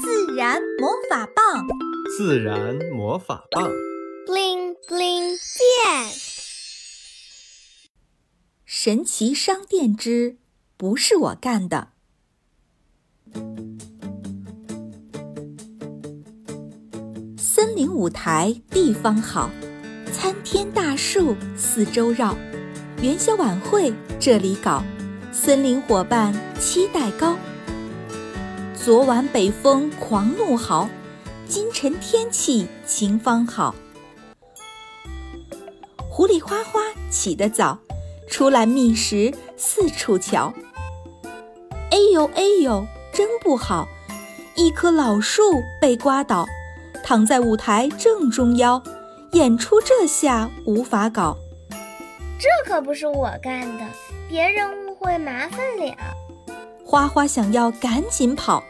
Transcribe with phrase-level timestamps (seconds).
[0.00, 1.66] 自然魔法棒，
[2.16, 3.68] 自然魔法棒
[4.26, 6.12] ，bling bling 变。
[8.64, 10.36] 神奇商店之
[10.76, 11.88] 不是我干的。
[17.36, 19.50] 森林舞台地方好，
[20.12, 22.36] 参天大树四周绕，
[23.02, 24.84] 元宵晚会这里搞，
[25.32, 27.36] 森林伙伴期待高。
[28.88, 30.88] 昨晚北风狂怒嚎，
[31.46, 33.74] 今晨天气晴方好。
[36.08, 36.80] 狐狸花花
[37.10, 37.78] 起得早，
[38.30, 40.54] 出来觅食四处瞧。
[41.90, 43.86] 哎呦哎呦，真不好！
[44.56, 45.42] 一棵老树
[45.78, 46.46] 被刮倒，
[47.04, 48.82] 躺在舞台正中央，
[49.32, 51.36] 演出这下无法搞。
[52.38, 53.84] 这可不是我干的，
[54.30, 55.94] 别人误会麻烦了。
[56.86, 58.64] 花花想要赶紧跑，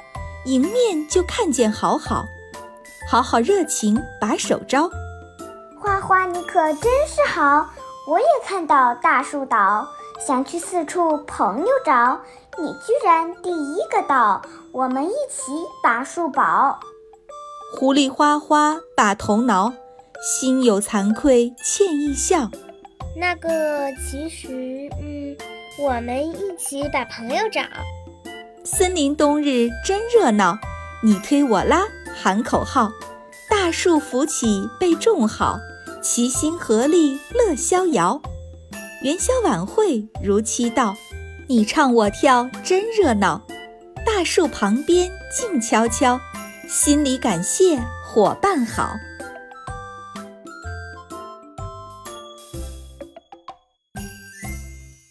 [0.48, 2.25] 迎面就看见好好，
[3.07, 4.91] 好好热情把手招。
[5.79, 7.68] 花花你可真是好，
[8.09, 9.87] 我也看到大树倒，
[10.26, 12.19] 想去四处朋友找，
[12.57, 14.41] 你居然第一个到，
[14.73, 16.80] 我们一起把树保。
[17.76, 19.74] 狐狸花花把头挠，
[20.23, 22.49] 心有惭愧歉意笑。
[23.15, 25.37] 那个其实，嗯，
[25.79, 27.60] 我们一起把朋友找。
[28.71, 30.59] 森林冬日真热闹，
[31.02, 32.93] 你推我拉喊口号，
[33.49, 35.59] 大树扶起被种好，
[36.02, 38.21] 齐心合力乐逍遥。
[39.02, 40.95] 元宵晚会如期到，
[41.47, 43.41] 你唱我跳真热闹，
[44.05, 46.21] 大树旁边静悄悄，
[46.69, 48.91] 心里感谢伙伴好。